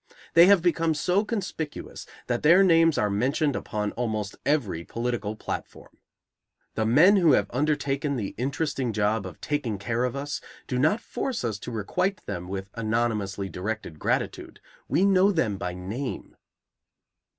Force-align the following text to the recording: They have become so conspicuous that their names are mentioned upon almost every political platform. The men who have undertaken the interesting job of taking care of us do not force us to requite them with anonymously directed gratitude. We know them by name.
They 0.33 0.47
have 0.47 0.63
become 0.63 0.95
so 0.95 1.23
conspicuous 1.23 2.07
that 2.25 2.41
their 2.41 2.63
names 2.63 2.97
are 2.97 3.07
mentioned 3.11 3.55
upon 3.55 3.91
almost 3.91 4.35
every 4.47 4.83
political 4.83 5.35
platform. 5.35 5.95
The 6.73 6.87
men 6.87 7.17
who 7.17 7.33
have 7.33 7.45
undertaken 7.51 8.15
the 8.15 8.33
interesting 8.35 8.93
job 8.93 9.27
of 9.27 9.39
taking 9.41 9.77
care 9.77 10.03
of 10.03 10.15
us 10.15 10.41
do 10.65 10.79
not 10.79 11.01
force 11.01 11.43
us 11.43 11.59
to 11.59 11.71
requite 11.71 12.25
them 12.25 12.47
with 12.47 12.71
anonymously 12.73 13.47
directed 13.47 13.99
gratitude. 13.99 14.59
We 14.87 15.05
know 15.05 15.31
them 15.31 15.57
by 15.59 15.75
name. 15.75 16.35